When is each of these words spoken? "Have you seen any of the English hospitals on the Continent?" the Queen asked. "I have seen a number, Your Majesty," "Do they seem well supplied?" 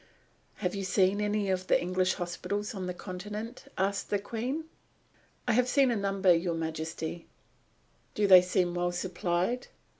"Have 0.55 0.73
you 0.73 0.83
seen 0.83 1.21
any 1.21 1.47
of 1.51 1.67
the 1.67 1.79
English 1.79 2.15
hospitals 2.15 2.73
on 2.73 2.87
the 2.87 2.93
Continent?" 2.95 3.65
the 3.77 4.17
Queen 4.17 4.57
asked. 4.63 4.71
"I 5.49 5.51
have 5.51 5.67
seen 5.67 5.91
a 5.91 5.95
number, 5.95 6.33
Your 6.33 6.55
Majesty," 6.55 7.27
"Do 8.15 8.25
they 8.25 8.41
seem 8.41 8.73
well 8.73 8.91
supplied?" 8.91 9.67